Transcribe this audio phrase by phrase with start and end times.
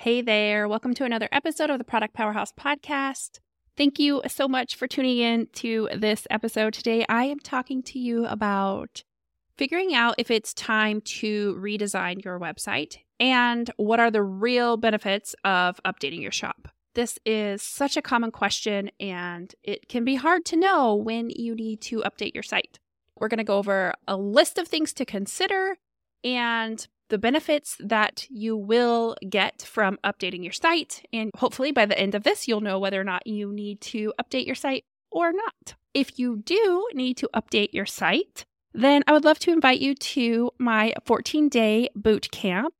[0.00, 3.38] Hey there, welcome to another episode of the Product Powerhouse podcast.
[3.76, 6.72] Thank you so much for tuning in to this episode.
[6.72, 9.04] Today, I am talking to you about
[9.58, 15.34] figuring out if it's time to redesign your website and what are the real benefits
[15.44, 16.68] of updating your shop.
[16.94, 21.54] This is such a common question, and it can be hard to know when you
[21.54, 22.78] need to update your site.
[23.16, 25.76] We're going to go over a list of things to consider
[26.24, 31.04] and the benefits that you will get from updating your site.
[31.12, 34.12] And hopefully, by the end of this, you'll know whether or not you need to
[34.20, 35.74] update your site or not.
[35.92, 39.94] If you do need to update your site, then I would love to invite you
[39.94, 42.72] to my 14 day boot camp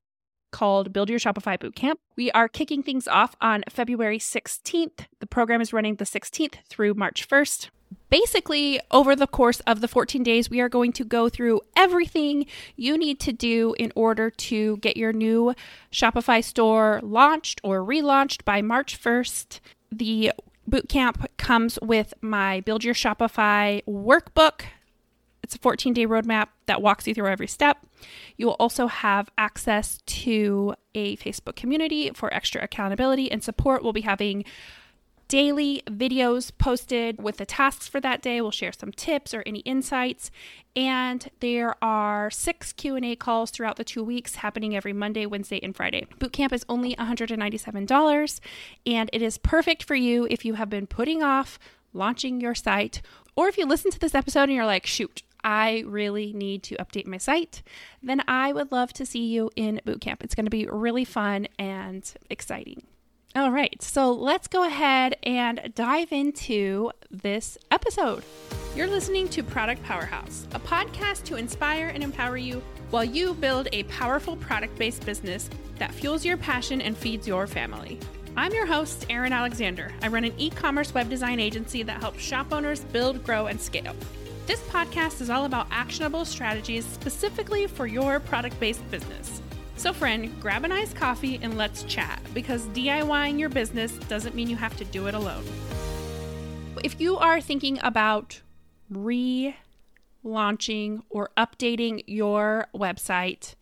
[0.53, 1.97] called Build Your Shopify Bootcamp.
[2.17, 5.07] We are kicking things off on February 16th.
[5.21, 7.71] The program is running the 16th through March 1st
[8.11, 12.47] basically, over the course of the 14 days, we are going to go through everything
[12.77, 15.55] you need to do in order to get your new
[15.93, 19.61] Shopify store launched or relaunched by March 1st.
[19.93, 20.33] The
[20.69, 24.63] bootcamp comes with my Build Your Shopify workbook.
[25.43, 27.79] It's a 14 day roadmap that walks you through every step.
[28.37, 33.83] You will also have access to a Facebook community for extra accountability and support.
[33.83, 34.45] We'll be having
[35.31, 38.41] daily videos posted with the tasks for that day.
[38.41, 40.33] We'll share some tips or any insights.
[40.75, 45.75] And there are six Q&A calls throughout the 2 weeks happening every Monday, Wednesday, and
[45.75, 46.09] Friday.
[46.19, 48.41] Bootcamp is only $197
[48.85, 51.61] and it is perfect for you if you have been putting off
[51.93, 53.01] launching your site
[53.37, 56.77] or if you listen to this episode and you're like, "Shoot, I really need to
[56.77, 57.63] update my site,
[58.03, 60.25] then I would love to see you in bootcamp.
[60.25, 62.83] It's going to be really fun and exciting.
[63.37, 68.25] All right, so let's go ahead and dive into this episode.
[68.75, 72.61] You're listening to Product Powerhouse, a podcast to inspire and empower you
[72.91, 75.49] while you build a powerful product based business
[75.79, 78.01] that fuels your passion and feeds your family.
[78.37, 79.93] I'm your host, Erin Alexander.
[80.03, 83.61] I run an e commerce web design agency that helps shop owners build, grow, and
[83.61, 83.95] scale.
[84.47, 89.40] This podcast is all about actionable strategies specifically for your product based business.
[89.81, 94.51] So, friend, grab an iced coffee and let's chat because DIYing your business doesn't mean
[94.51, 95.43] you have to do it alone.
[96.85, 98.43] If you are thinking about
[98.93, 99.55] relaunching
[101.09, 103.55] or updating your website,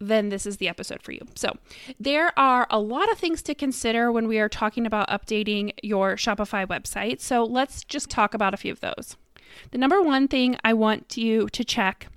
[0.00, 1.20] then this is the episode for you.
[1.36, 1.56] So,
[2.00, 6.16] there are a lot of things to consider when we are talking about updating your
[6.16, 7.20] Shopify website.
[7.20, 9.16] So, let's just talk about a few of those.
[9.70, 12.08] The number one thing I want you to check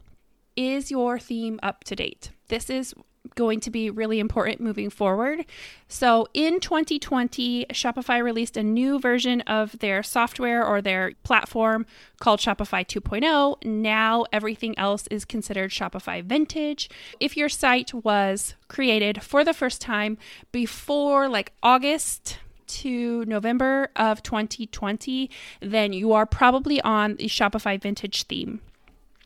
[0.56, 2.32] is your theme up to date?
[2.48, 2.96] This is
[3.36, 5.46] going to be really important moving forward.
[5.88, 11.86] So, in 2020, Shopify released a new version of their software or their platform
[12.20, 13.64] called Shopify 2.0.
[13.66, 16.90] Now, everything else is considered Shopify Vintage.
[17.20, 20.18] If your site was created for the first time
[20.52, 25.30] before like August to November of 2020,
[25.62, 28.62] then you are probably on the Shopify Vintage theme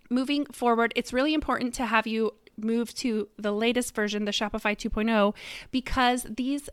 [0.10, 4.76] moving forward, it's really important to have you move to the latest version, the Shopify
[4.76, 5.36] 2.0,
[5.72, 6.70] because these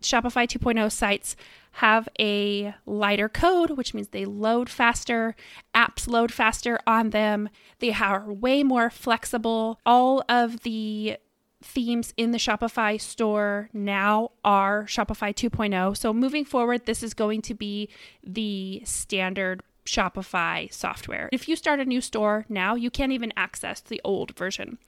[0.00, 1.36] Shopify 2.0 sites
[1.72, 5.36] have a lighter code, which means they load faster,
[5.74, 7.48] apps load faster on them.
[7.80, 9.80] They are way more flexible.
[9.84, 11.18] All of the
[11.62, 15.96] themes in the Shopify store now are Shopify 2.0.
[15.96, 17.88] So moving forward, this is going to be
[18.22, 21.28] the standard Shopify software.
[21.32, 24.78] If you start a new store now, you can't even access the old version.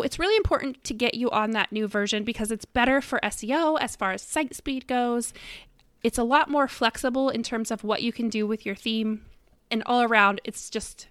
[0.00, 3.78] It's really important to get you on that new version because it's better for SEO
[3.80, 5.32] as far as site speed goes.
[6.02, 9.24] It's a lot more flexible in terms of what you can do with your theme.
[9.70, 11.08] And all around, it's just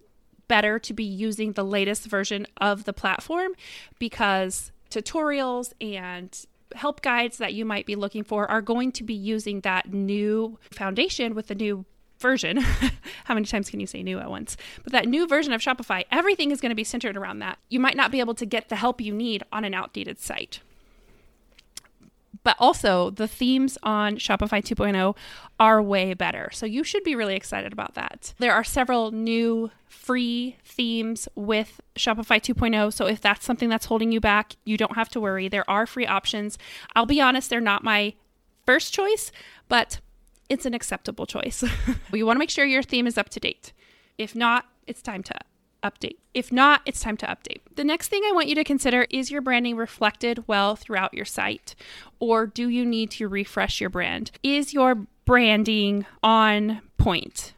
[0.47, 3.53] better to be using the latest version of the platform
[3.97, 9.13] because tutorials and help guides that you might be looking for are going to be
[9.13, 11.85] using that new foundation with the new
[12.21, 12.57] version.
[13.25, 14.57] How many times can you say new at once?
[14.83, 17.59] But that new version of Shopify, everything is going to be centered around that.
[17.69, 20.61] You might not be able to get the help you need on an outdated site.
[22.43, 25.15] But also, the themes on Shopify 2.0
[25.59, 26.49] are way better.
[26.51, 28.33] So you should be really excited about that.
[28.39, 32.93] There are several new free themes with Shopify 2.0.
[32.93, 35.49] So if that's something that's holding you back, you don't have to worry.
[35.49, 36.57] There are free options.
[36.95, 38.15] I'll be honest, they're not my
[38.65, 39.31] first choice,
[39.69, 39.99] but
[40.51, 41.63] it's an acceptable choice.
[42.11, 43.71] we want to make sure your theme is up to date.
[44.17, 45.33] If not, it's time to
[45.81, 46.17] update.
[46.33, 47.61] If not, it's time to update.
[47.75, 51.23] The next thing I want you to consider is your branding reflected well throughout your
[51.23, 51.73] site?
[52.19, 54.31] Or do you need to refresh your brand?
[54.43, 57.53] Is your branding on point?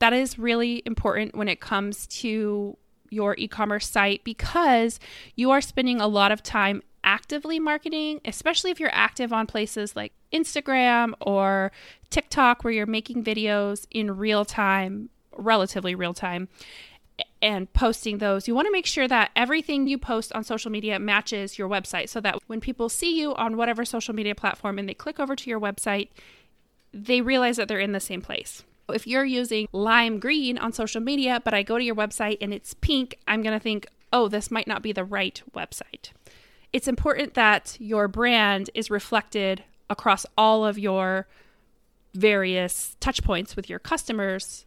[0.00, 2.76] That is really important when it comes to
[3.08, 4.98] your e commerce site because
[5.36, 9.96] you are spending a lot of time actively marketing, especially if you're active on places
[9.96, 11.72] like Instagram or
[12.10, 16.48] TikTok where you're making videos in real time, relatively real time,
[17.40, 20.98] and posting those, you want to make sure that everything you post on social media
[20.98, 24.88] matches your website so that when people see you on whatever social media platform and
[24.88, 26.08] they click over to your website,
[26.92, 28.64] they realize that they're in the same place.
[28.88, 32.52] If you're using lime green on social media, but I go to your website and
[32.52, 36.10] it's pink, I'm going to think, oh, this might not be the right website.
[36.72, 41.26] It's important that your brand is reflected across all of your
[42.14, 44.64] various touch points with your customers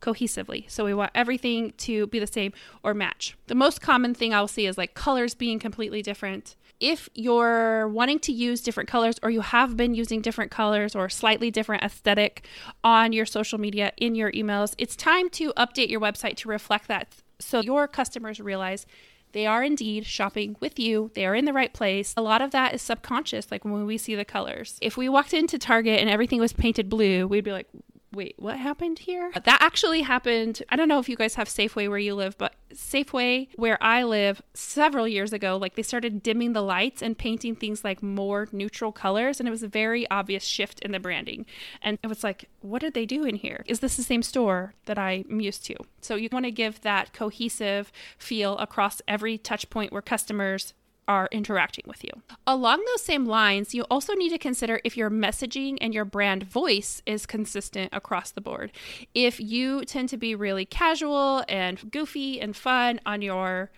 [0.00, 0.68] cohesively.
[0.70, 2.52] So we want everything to be the same
[2.82, 3.36] or match.
[3.46, 6.56] The most common thing I'll see is like colors being completely different.
[6.78, 11.08] If you're wanting to use different colors or you have been using different colors or
[11.08, 12.46] slightly different aesthetic
[12.84, 16.88] on your social media in your emails, it's time to update your website to reflect
[16.88, 17.08] that
[17.38, 18.86] so your customers realize
[19.36, 21.10] they are indeed shopping with you.
[21.14, 22.14] They are in the right place.
[22.16, 24.78] A lot of that is subconscious, like when we see the colors.
[24.80, 27.68] If we walked into Target and everything was painted blue, we'd be like,
[28.12, 29.30] wait, what happened here?
[29.34, 30.62] Uh, that actually happened.
[30.68, 34.02] I don't know if you guys have Safeway where you live, but Safeway where I
[34.02, 38.48] live several years ago, like they started dimming the lights and painting things like more
[38.52, 39.38] neutral colors.
[39.38, 41.46] And it was a very obvious shift in the branding.
[41.82, 43.64] And it was like, what did they do in here?
[43.66, 45.76] Is this the same store that I'm used to?
[46.00, 50.74] So you want to give that cohesive feel across every touch point where customers
[51.08, 52.10] are interacting with you.
[52.46, 56.42] Along those same lines, you also need to consider if your messaging and your brand
[56.44, 58.72] voice is consistent across the board.
[59.14, 63.70] If you tend to be really casual and goofy and fun on your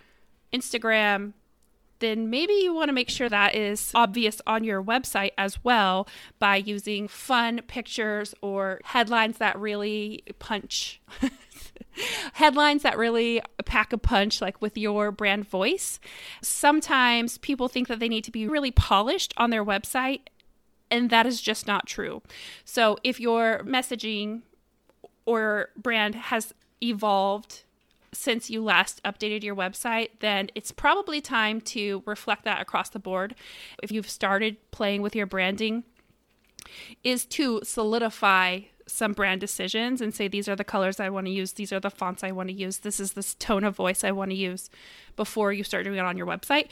[0.52, 1.34] Instagram,
[2.00, 6.08] then maybe you want to make sure that is obvious on your website as well
[6.38, 11.00] by using fun pictures or headlines that really punch
[12.34, 16.00] headlines that really pack a punch, like with your brand voice.
[16.42, 20.20] Sometimes people think that they need to be really polished on their website,
[20.90, 22.22] and that is just not true.
[22.64, 24.42] So if your messaging
[25.26, 27.62] or brand has evolved
[28.12, 32.98] since you last updated your website, then it's probably time to reflect that across the
[32.98, 33.34] board.
[33.82, 35.84] If you've started playing with your branding,
[37.04, 41.32] is to solidify some brand decisions and say these are the colors I want to
[41.32, 44.02] use, these are the fonts I want to use, this is this tone of voice
[44.02, 44.70] I want to use
[45.16, 46.68] before you start doing it on your website.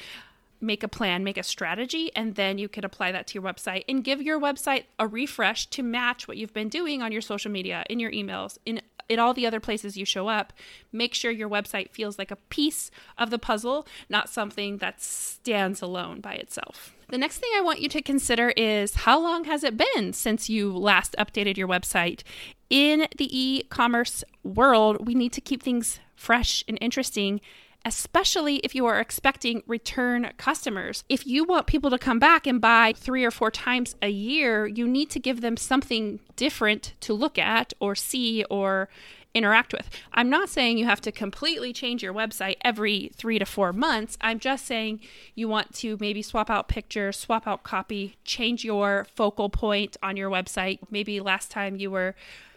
[0.59, 3.85] Make a plan, make a strategy, and then you can apply that to your website
[3.89, 7.51] and give your website a refresh to match what you've been doing on your social
[7.51, 10.53] media, in your emails, in in all the other places you show up,
[10.93, 15.83] make sure your website feels like a piece of the puzzle, not something that stands
[15.83, 16.95] alone by itself.
[17.09, 20.51] The next thing I want you to consider is how long has it been since
[20.51, 22.23] you last updated your website?
[22.69, 27.41] In the e commerce world, we need to keep things fresh and interesting
[27.87, 31.05] especially if you are expecting return customers.
[31.09, 34.67] If you want people to come back and buy three or four times a year,
[34.67, 38.89] you need to give them something different to look at or see or
[39.35, 39.89] interact with.
[40.13, 44.19] I'm not saying you have to completely change your website every three to four months.
[44.21, 45.01] I'm just saying
[45.37, 50.17] you want to maybe swap out pictures, swap out copy, change your focal point on
[50.17, 50.81] your website.
[50.91, 52.17] Maybe last time you were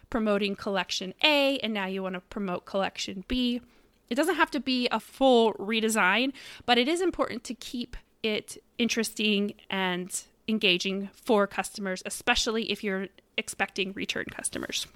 [0.09, 3.61] promoting collection A and now you want to promote collection B.
[4.09, 6.33] It doesn't have to be a full redesign,
[6.65, 13.07] but it is important to keep it interesting and engaging for customers, especially if you're
[13.37, 14.87] expecting return customers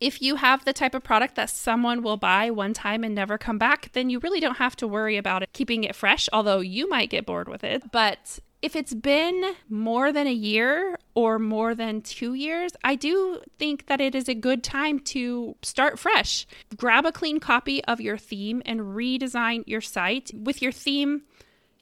[0.00, 3.38] if you have the type of product that someone will buy one time and never
[3.38, 6.60] come back, then you really don't have to worry about it keeping it fresh, although
[6.60, 7.90] you might get bored with it.
[7.92, 13.40] But if it's been more than a year or more than two years, I do
[13.60, 16.48] think that it is a good time to start fresh.
[16.76, 20.32] Grab a clean copy of your theme and redesign your site.
[20.34, 21.22] With your theme,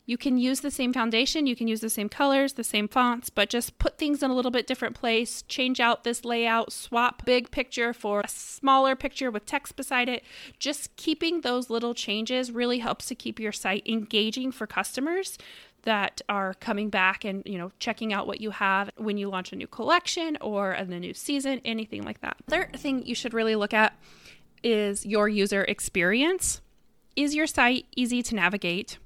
[0.05, 3.31] you can use the same foundation, you can use the same colors, the same fonts,
[3.31, 7.25] but just put things in a little bit different place, change out this layout, swap
[7.25, 10.23] big picture for a smaller picture with text beside it.
[10.59, 15.39] Just keeping those little changes really helps to keep your site engaging for customers
[15.85, 19.53] that are coming back and you know checking out what you have when you launch
[19.53, 23.57] a new collection or a new season anything like that third thing you should really
[23.57, 23.97] look at
[24.63, 26.61] is your user experience
[27.17, 28.99] is your site easy to navigate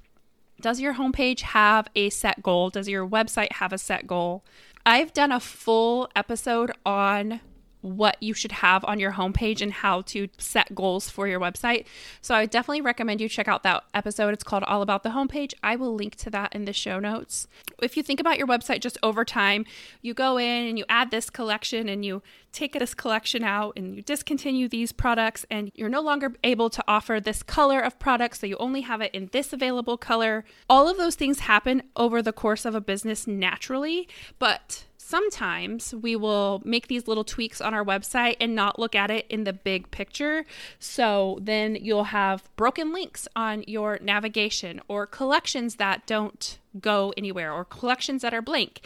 [0.61, 2.69] does your homepage have a set goal?
[2.69, 4.43] Does your website have a set goal?
[4.85, 7.39] I've done a full episode on
[7.81, 11.85] what you should have on your homepage and how to set goals for your website.
[12.21, 14.33] So I definitely recommend you check out that episode.
[14.33, 15.53] It's called All About the Homepage.
[15.63, 17.47] I will link to that in the show notes.
[17.81, 19.65] If you think about your website just over time,
[20.01, 22.21] you go in and you add this collection and you
[22.51, 26.83] take this collection out and you discontinue these products and you're no longer able to
[26.87, 30.43] offer this color of products so you only have it in this available color.
[30.69, 34.07] All of those things happen over the course of a business naturally,
[34.39, 39.09] but sometimes we will make these little tweaks on our website and not look at
[39.09, 40.45] it in the big picture.
[40.77, 47.51] So then you'll have broken links on your navigation or collections that don't go anywhere
[47.51, 48.81] or collections that are blank.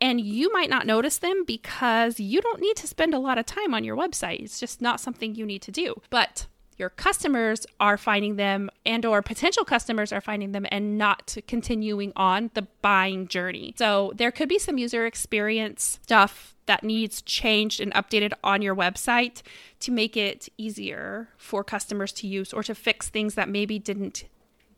[0.00, 3.44] And you might not notice them because you don't need to spend a lot of
[3.44, 4.40] time on your website.
[4.42, 6.00] It's just not something you need to do.
[6.08, 11.36] But your customers are finding them and or potential customers are finding them and not
[11.46, 13.74] continuing on the buying journey.
[13.76, 18.74] So there could be some user experience stuff that needs changed and updated on your
[18.74, 19.42] website
[19.80, 24.24] to make it easier for customers to use or to fix things that maybe didn't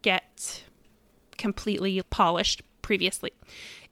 [0.02, 0.64] get
[1.38, 3.32] completely polished previously.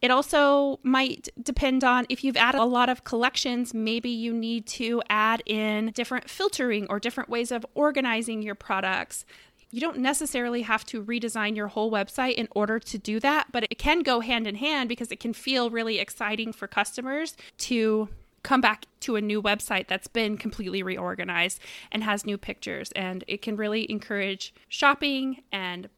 [0.05, 4.67] It also might depend on if you've added a lot of collections, maybe you need
[4.67, 9.25] to add in different filtering or different ways of organizing your products.
[9.71, 13.65] You don't necessarily have to redesign your whole website in order to do that, but
[13.71, 18.11] it can go hand in hand because it can feel really exciting for customers to
[18.43, 22.93] come back to a new website that's been completely reorganized and has new pictures.
[22.93, 25.89] And it can really encourage shopping and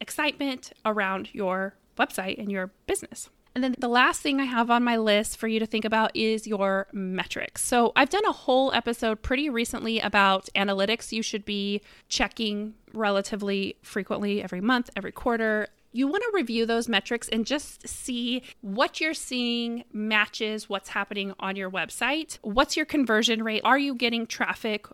[0.00, 3.28] excitement around your website and your business.
[3.54, 6.14] And then the last thing I have on my list for you to think about
[6.14, 7.62] is your metrics.
[7.62, 13.76] So I've done a whole episode pretty recently about analytics you should be checking relatively
[13.82, 15.68] frequently every month, every quarter.
[15.92, 21.34] You want to review those metrics and just see what you're seeing matches what's happening
[21.40, 22.38] on your website.
[22.42, 23.62] What's your conversion rate?
[23.64, 24.86] Are you getting traffic?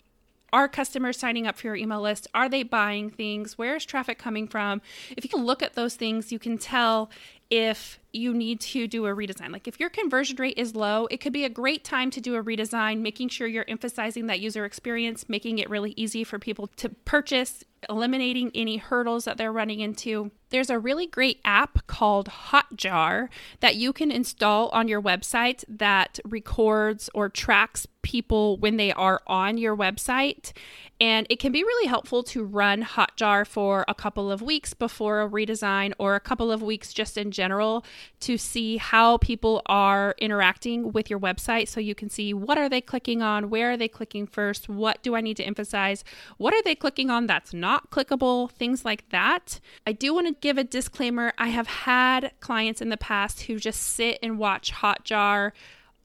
[0.52, 2.28] Are customers signing up for your email list?
[2.32, 3.58] Are they buying things?
[3.58, 4.80] Where is traffic coming from?
[5.14, 7.10] If you can look at those things, you can tell
[7.50, 9.52] if you need to do a redesign.
[9.52, 12.34] Like if your conversion rate is low, it could be a great time to do
[12.34, 16.66] a redesign, making sure you're emphasizing that user experience, making it really easy for people
[16.76, 20.30] to purchase, eliminating any hurdles that they're running into.
[20.50, 23.28] There's a really great app called Hotjar
[23.60, 29.20] that you can install on your website that records or tracks people when they are
[29.26, 30.52] on your website.
[31.00, 35.20] And it can be really helpful to run Hotjar for a couple of weeks before
[35.20, 37.84] a redesign or a couple of weeks just in general
[38.20, 42.68] to see how people are interacting with your website so you can see what are
[42.68, 46.04] they clicking on, where are they clicking first, what do I need to emphasize,
[46.38, 49.60] what are they clicking on that's not clickable, things like that.
[49.86, 51.32] I do want to give a disclaimer.
[51.38, 55.50] I have had clients in the past who just sit and watch Hotjar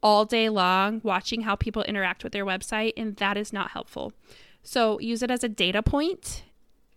[0.01, 4.13] all day long watching how people interact with their website and that is not helpful.
[4.63, 6.43] So use it as a data point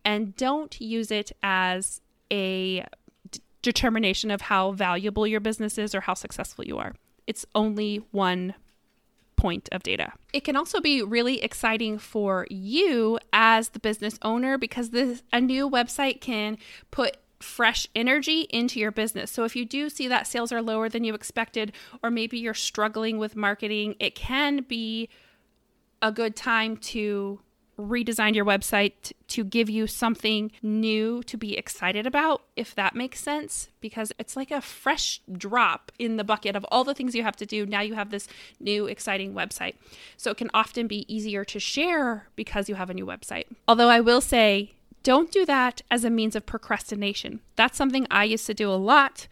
[0.06, 2.00] and don't use it as
[2.32, 2.86] a
[3.30, 6.94] d- determination of how valuable your business is or how successful you are.
[7.26, 8.54] It's only one
[9.36, 10.14] point of data.
[10.32, 15.42] It can also be really exciting for you as the business owner because this a
[15.42, 16.56] new website can
[16.90, 19.30] put fresh energy into your business.
[19.30, 21.72] So if you do see that sales are lower than you expected
[22.02, 25.08] or maybe you're struggling with marketing, it can be
[26.02, 27.40] a good time to
[27.78, 33.20] redesign your website to give you something new to be excited about, if that makes
[33.20, 37.22] sense, because it's like a fresh drop in the bucket of all the things you
[37.22, 37.66] have to do.
[37.66, 38.28] Now you have this
[38.60, 39.74] new exciting website.
[40.16, 43.46] So it can often be easier to share because you have a new website.
[43.66, 44.74] Although I will say,
[45.04, 47.40] don't do that as a means of procrastination.
[47.54, 49.28] That's something I used to do a lot.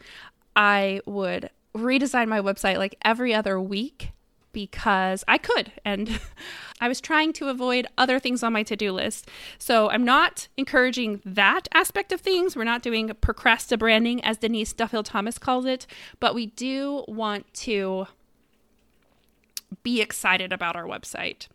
[0.55, 4.11] I would redesign my website like every other week
[4.53, 5.73] because I could.
[5.83, 6.21] And
[6.79, 9.27] I was trying to avoid other things on my to do list.
[9.57, 12.55] So I'm not encouraging that aspect of things.
[12.55, 15.87] We're not doing procrastibranding, as Denise Duffield Thomas calls it,
[16.19, 18.05] but we do want to
[19.81, 21.47] be excited about our website.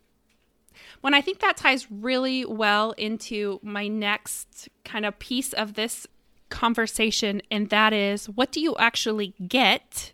[1.01, 6.07] When I think that ties really well into my next kind of piece of this
[6.49, 10.13] conversation, and that is what do you actually get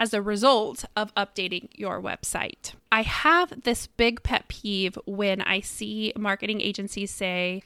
[0.00, 2.72] as a result of updating your website.
[2.90, 7.62] I have this big pet peeve when I see marketing agencies say,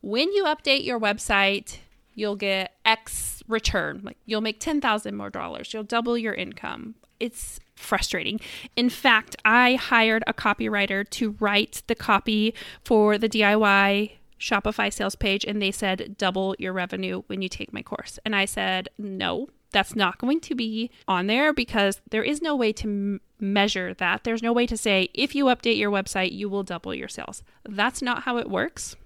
[0.00, 1.78] when you update your website,
[2.14, 4.00] you'll get X return.
[4.04, 6.94] Like you'll make 10,000 more dollars, you'll double your income.
[7.18, 8.40] It's frustrating.
[8.76, 15.14] In fact, I hired a copywriter to write the copy for the DIY Shopify sales
[15.14, 18.18] page, and they said, double your revenue when you take my course.
[18.24, 22.54] And I said, no, That's not going to be on there because there is no
[22.54, 24.22] way to m- measure that.
[24.24, 27.42] There's no way to say, if you update your website, you will double your sales.
[27.64, 28.96] That's not how it works.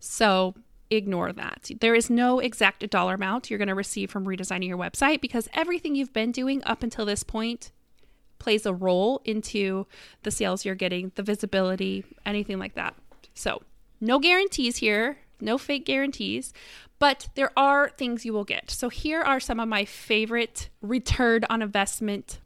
[0.00, 0.54] So
[0.90, 1.70] ignore that.
[1.80, 5.48] There is no exact dollar amount you're going to receive from redesigning your website because
[5.54, 7.70] everything you've been doing up until this point
[8.38, 9.86] plays a role into
[10.22, 12.94] the sales you're getting, the visibility, anything like that.
[13.34, 13.62] So,
[14.00, 16.52] no guarantees here, no fake guarantees,
[16.98, 18.70] but there are things you will get.
[18.70, 22.40] So, here are some of my favorite return on investment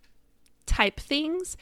[0.67, 1.57] type things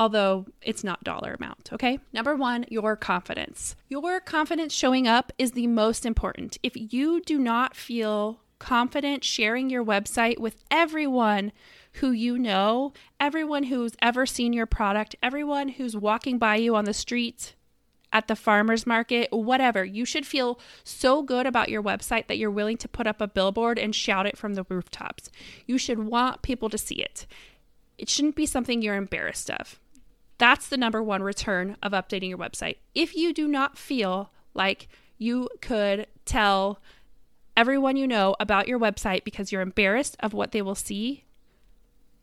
[0.00, 1.98] although it's not dollar amount, okay?
[2.12, 3.76] Number 1, your confidence.
[3.88, 6.58] Your confidence showing up is the most important.
[6.62, 11.52] If you do not feel confident sharing your website with everyone
[11.94, 16.84] who you know, everyone who's ever seen your product, everyone who's walking by you on
[16.84, 17.54] the street,
[18.12, 19.84] at the farmer's market, whatever.
[19.84, 23.28] You should feel so good about your website that you're willing to put up a
[23.28, 25.30] billboard and shout it from the rooftops.
[25.66, 27.26] You should want people to see it.
[27.98, 29.78] It shouldn't be something you're embarrassed of.
[30.38, 32.76] That's the number one return of updating your website.
[32.94, 36.80] If you do not feel like you could tell
[37.56, 41.24] everyone you know about your website because you're embarrassed of what they will see,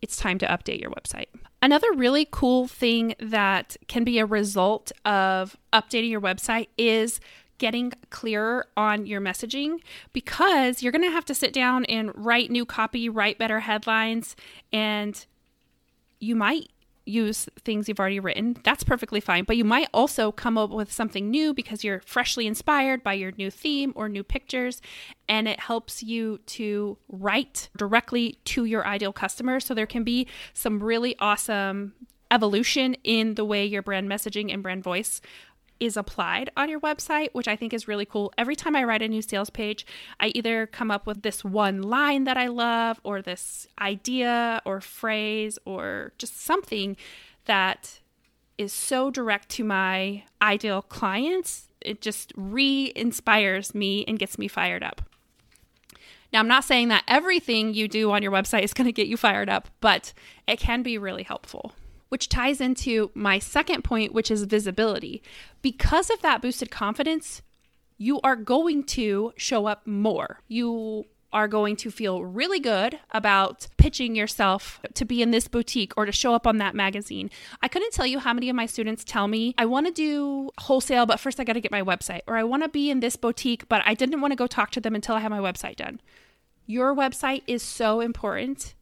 [0.02, 1.28] it's time to update your website.
[1.62, 7.20] Another really cool thing that can be a result of updating your website is
[7.58, 9.80] getting clearer on your messaging
[10.14, 14.36] because you're going to have to sit down and write new copy, write better headlines,
[14.72, 15.26] and
[16.20, 16.70] you might
[17.06, 18.58] use things you've already written.
[18.64, 19.44] That's perfectly fine.
[19.44, 23.32] But you might also come up with something new because you're freshly inspired by your
[23.38, 24.82] new theme or new pictures.
[25.30, 29.60] And it helps you to write directly to your ideal customer.
[29.60, 31.94] So there can be some really awesome
[32.32, 35.22] evolution in the way your brand messaging and brand voice
[35.80, 38.34] is applied on your website, which I think is really cool.
[38.38, 39.86] Every time I write a new sales page,
[40.20, 44.82] I either come up with this one line that I love, or this idea or
[44.82, 46.98] phrase, or just something
[47.46, 48.00] that
[48.58, 51.68] is so direct to my ideal clients.
[51.82, 55.02] It just re inspires me and gets me fired up.
[56.34, 59.08] Now, I'm not saying that everything you do on your website is going to get
[59.08, 60.12] you fired up, but
[60.48, 61.74] it can be really helpful
[62.16, 65.22] which ties into my second point, which is visibility.
[65.62, 67.42] Because of that boosted confidence,
[67.98, 70.40] you are going to show up more.
[70.48, 75.92] You are going to feel really good about pitching yourself to be in this boutique
[75.98, 77.30] or to show up on that magazine.
[77.62, 80.52] I couldn't tell you how many of my students tell me, I want to do
[80.60, 83.02] wholesale, but first I got to get my website, or I want to be in
[83.02, 85.40] this boutique, but I didn't want to go talk to them until I have my
[85.40, 86.00] website done.
[86.66, 88.74] Your website is so important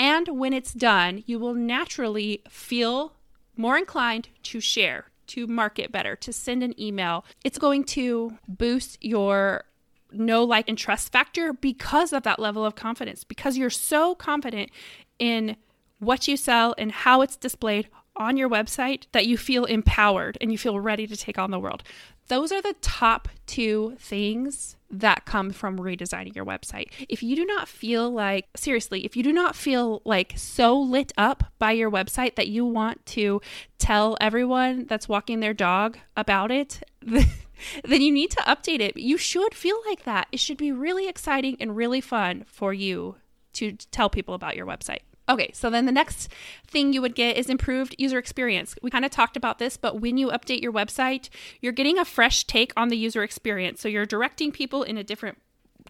[0.00, 3.12] and when it's done, you will naturally feel
[3.54, 7.22] more inclined to share, to market better, to send an email.
[7.44, 9.64] It's going to boost your
[10.10, 14.70] know, like, and trust factor because of that level of confidence, because you're so confident
[15.18, 15.54] in
[15.98, 17.86] what you sell and how it's displayed
[18.16, 21.60] on your website that you feel empowered and you feel ready to take on the
[21.60, 21.82] world.
[22.30, 26.92] Those are the top two things that come from redesigning your website.
[27.08, 31.12] If you do not feel like, seriously, if you do not feel like so lit
[31.18, 33.40] up by your website that you want to
[33.80, 38.96] tell everyone that's walking their dog about it, then you need to update it.
[38.96, 40.28] You should feel like that.
[40.30, 43.16] It should be really exciting and really fun for you
[43.54, 45.00] to tell people about your website.
[45.30, 46.28] Okay, so then the next
[46.66, 48.74] thing you would get is improved user experience.
[48.82, 51.28] We kind of talked about this, but when you update your website,
[51.60, 53.80] you're getting a fresh take on the user experience.
[53.80, 55.38] So you're directing people in a different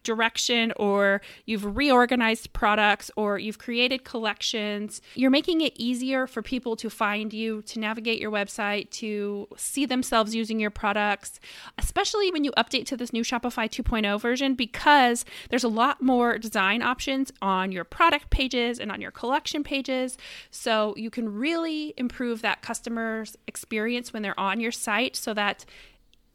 [0.03, 5.01] direction or you've reorganized products or you've created collections.
[5.15, 9.85] You're making it easier for people to find you, to navigate your website, to see
[9.85, 11.39] themselves using your products,
[11.77, 16.37] especially when you update to this new Shopify 2.0 version because there's a lot more
[16.37, 20.17] design options on your product pages and on your collection pages.
[20.49, 25.65] So you can really improve that customer's experience when they're on your site so that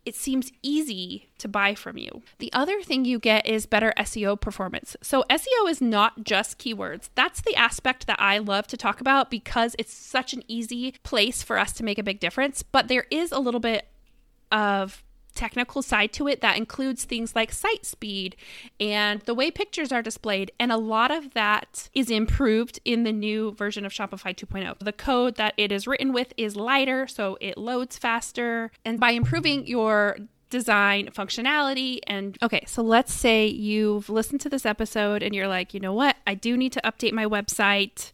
[0.07, 2.23] it seems easy to buy from you.
[2.38, 4.97] The other thing you get is better SEO performance.
[5.03, 7.11] So, SEO is not just keywords.
[7.14, 11.42] That's the aspect that I love to talk about because it's such an easy place
[11.42, 12.62] for us to make a big difference.
[12.62, 13.88] But there is a little bit
[14.53, 15.03] of
[15.37, 18.35] technical side to it that includes things like site speed
[18.81, 20.51] and the way pictures are displayed.
[20.59, 24.79] And a lot of that is improved in the new version of Shopify 2.0.
[24.81, 28.70] The code that it is written with is lighter, so it loads faster.
[28.85, 30.18] And by improving your
[30.49, 35.75] design functionality and okay so let's say you've listened to this episode and you're like
[35.75, 38.12] you know what i do need to update my website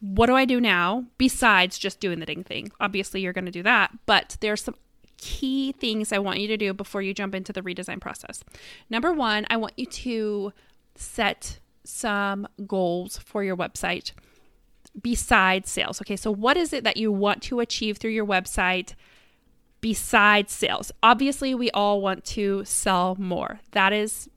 [0.00, 2.70] what do I do now besides just doing the ding thing?
[2.80, 4.76] Obviously, you're going to do that, but there's some
[5.18, 8.42] key things I want you to do before you jump into the redesign process.
[8.90, 10.52] Number one, I want you to
[10.94, 14.12] set some goals for your website
[15.00, 16.00] besides sales.
[16.00, 18.94] Okay, so what is it that you want to achieve through your website
[19.80, 20.92] besides sales?
[21.02, 23.60] Obviously, we all want to sell more.
[23.72, 24.28] That is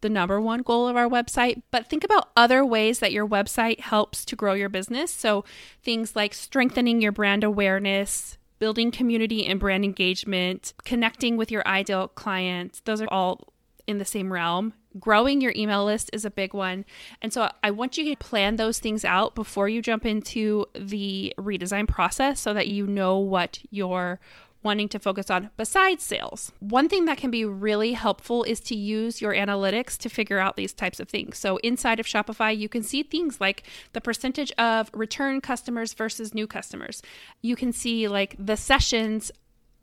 [0.00, 3.80] the number one goal of our website, but think about other ways that your website
[3.80, 5.10] helps to grow your business.
[5.12, 5.44] So,
[5.82, 12.08] things like strengthening your brand awareness, building community and brand engagement, connecting with your ideal
[12.08, 12.80] clients.
[12.80, 13.52] Those are all
[13.86, 14.74] in the same realm.
[14.98, 16.84] Growing your email list is a big one.
[17.22, 21.34] And so I want you to plan those things out before you jump into the
[21.38, 24.20] redesign process so that you know what your
[24.62, 26.52] wanting to focus on besides sales.
[26.60, 30.56] One thing that can be really helpful is to use your analytics to figure out
[30.56, 31.38] these types of things.
[31.38, 36.34] So, inside of Shopify, you can see things like the percentage of return customers versus
[36.34, 37.02] new customers.
[37.42, 39.30] You can see like the sessions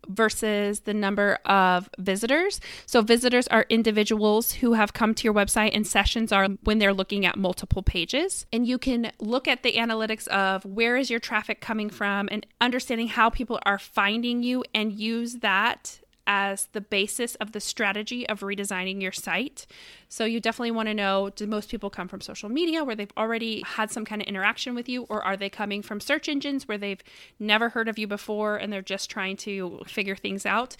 [0.07, 2.59] versus the number of visitors.
[2.85, 6.93] So, visitors are individuals who have come to your website, and sessions are when they're
[6.93, 8.45] looking at multiple pages.
[8.51, 12.45] And you can look at the analytics of where is your traffic coming from and
[12.61, 18.27] understanding how people are finding you and use that as the basis of the strategy
[18.27, 19.65] of redesigning your site.
[20.09, 23.11] So you definitely want to know do most people come from social media where they've
[23.17, 26.67] already had some kind of interaction with you, or are they coming from search engines
[26.67, 27.03] where they've
[27.39, 30.75] never heard of you before and they're just trying to figure things out?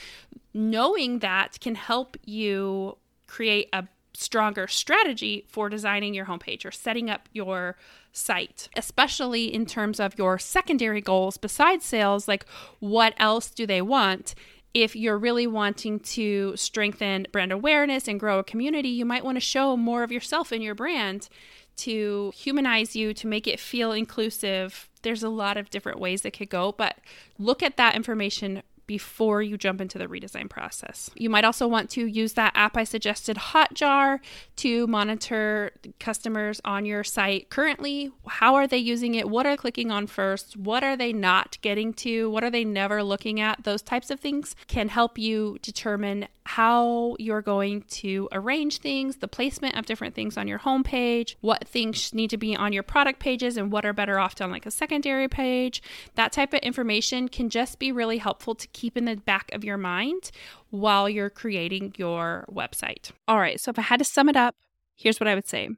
[0.53, 7.09] Knowing that can help you create a stronger strategy for designing your homepage or setting
[7.09, 7.75] up your
[8.11, 12.27] site, especially in terms of your secondary goals besides sales.
[12.27, 12.45] Like,
[12.79, 14.33] what else do they want?
[14.75, 19.37] If you're really wanting to strengthen brand awareness and grow a community, you might want
[19.37, 21.29] to show more of yourself in your brand
[21.77, 24.89] to humanize you, to make it feel inclusive.
[25.01, 26.97] There's a lot of different ways that could go, but
[27.39, 31.09] look at that information before you jump into the redesign process.
[31.15, 34.19] You might also want to use that app I suggested, Hotjar,
[34.57, 38.11] to monitor customers on your site currently.
[38.27, 39.29] How are they using it?
[39.29, 40.57] What are they clicking on first?
[40.57, 42.29] What are they not getting to?
[42.29, 43.63] What are they never looking at?
[43.63, 49.27] Those types of things can help you determine how you're going to arrange things, the
[49.27, 53.19] placement of different things on your homepage, what things need to be on your product
[53.19, 55.81] pages, and what are better off on like a secondary page.
[56.15, 59.63] That type of information can just be really helpful to keep in the back of
[59.63, 60.31] your mind
[60.69, 63.11] while you're creating your website.
[63.25, 64.55] All right, so if I had to sum it up,
[64.97, 65.69] here's what I would say.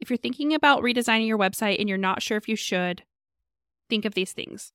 [0.00, 3.04] If you're thinking about redesigning your website and you're not sure if you should,
[3.88, 4.72] think of these things.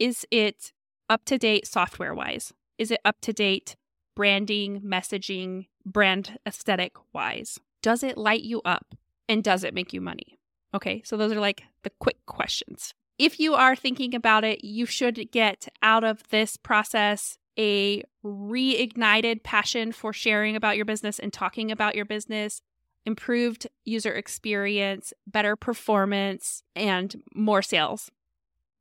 [0.00, 0.72] Is it
[1.08, 2.52] up to date software wise?
[2.78, 3.76] Is it up to date
[4.16, 7.60] branding, messaging, brand aesthetic wise?
[7.80, 8.96] Does it light you up
[9.28, 10.38] and does it make you money?
[10.74, 14.86] Okay, so those are like the quick questions if you are thinking about it, you
[14.86, 21.32] should get out of this process a reignited passion for sharing about your business and
[21.32, 22.60] talking about your business,
[23.06, 28.10] improved user experience, better performance, and more sales.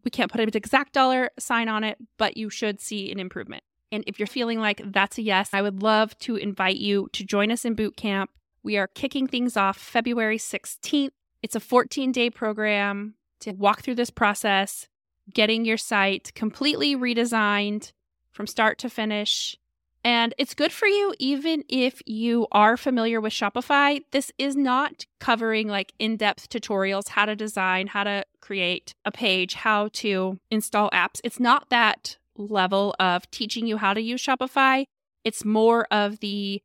[0.04, 3.64] We can't put an exact dollar sign on it, but you should see an improvement.
[3.92, 7.24] And if you're feeling like that's a yes, I would love to invite you to
[7.24, 8.32] join us in boot camp.
[8.64, 11.12] We are kicking things off February 16th.
[11.44, 14.88] It's a 14 day program to walk through this process,
[15.34, 17.92] getting your site completely redesigned
[18.32, 19.56] from start to finish.
[20.04, 24.04] And it's good for you even if you are familiar with Shopify.
[24.12, 29.12] This is not covering like in depth tutorials, how to design, how to create a
[29.12, 31.22] page, how to install apps.
[31.24, 34.86] It's not that level of teaching you how to use Shopify.
[35.24, 36.62] It's more of the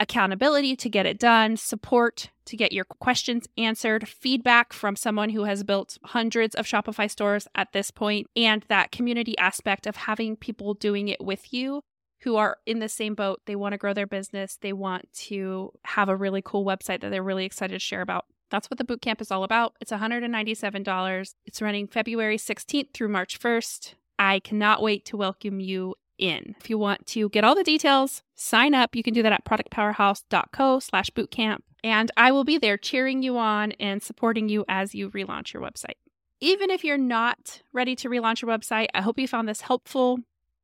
[0.00, 5.44] accountability to get it done, support to get your questions answered, feedback from someone who
[5.44, 10.36] has built hundreds of Shopify stores at this point, and that community aspect of having
[10.36, 11.80] people doing it with you
[12.22, 13.40] who are in the same boat.
[13.46, 17.10] They want to grow their business, they want to have a really cool website that
[17.10, 18.26] they're really excited to share about.
[18.50, 19.74] That's what the bootcamp is all about.
[19.80, 21.34] It's $197.
[21.46, 23.94] It's running February 16th through March 1st.
[24.18, 26.56] I cannot wait to welcome you in.
[26.58, 28.96] If you want to get all the details, sign up.
[28.96, 31.60] You can do that at productpowerhouse.co slash bootcamp.
[31.82, 35.62] And I will be there cheering you on and supporting you as you relaunch your
[35.62, 35.96] website.
[36.40, 40.18] Even if you're not ready to relaunch your website, I hope you found this helpful.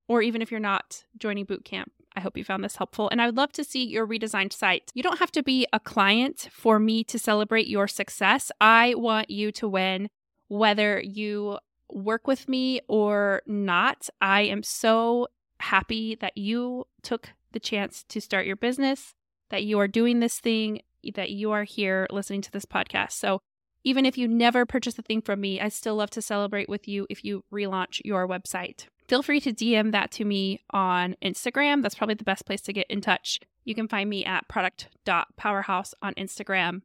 [0.08, 3.08] Or even if you're not joining bootcamp, I hope you found this helpful.
[3.10, 4.90] And I would love to see your redesigned site.
[4.94, 8.52] You don't have to be a client for me to celebrate your success.
[8.60, 10.08] I want you to win,
[10.48, 11.58] whether you
[11.90, 14.08] work with me or not.
[14.20, 15.28] I am so
[15.60, 19.14] happy that you took the chance to start your business,
[19.50, 23.12] that you are doing this thing, that you are here listening to this podcast.
[23.12, 23.40] So,
[23.84, 26.88] even if you never purchase a thing from me, I still love to celebrate with
[26.88, 28.86] you if you relaunch your website.
[29.06, 31.82] Feel free to DM that to me on Instagram.
[31.82, 33.38] That's probably the best place to get in touch.
[33.64, 36.82] You can find me at product.powerhouse on Instagram.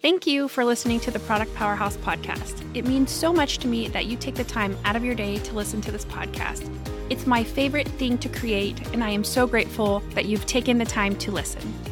[0.00, 2.60] Thank you for listening to the Product Powerhouse podcast.
[2.76, 5.38] It means so much to me that you take the time out of your day
[5.38, 6.68] to listen to this podcast.
[7.08, 10.84] It's my favorite thing to create, and I am so grateful that you've taken the
[10.84, 11.91] time to listen.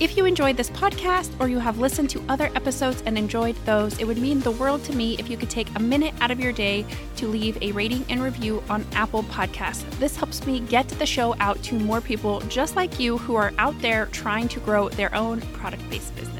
[0.00, 3.98] If you enjoyed this podcast or you have listened to other episodes and enjoyed those,
[3.98, 6.38] it would mean the world to me if you could take a minute out of
[6.38, 9.82] your day to leave a rating and review on Apple Podcasts.
[9.98, 13.52] This helps me get the show out to more people just like you who are
[13.58, 16.37] out there trying to grow their own product based business.